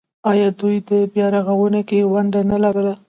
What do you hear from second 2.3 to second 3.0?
نلره؟